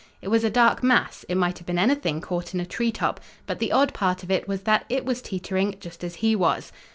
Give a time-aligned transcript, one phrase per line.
[0.19, 3.59] It was a dark mass, it might have been anything caught in a treetop, but
[3.59, 6.71] the odd part of it was that it was "teetering" just as he was.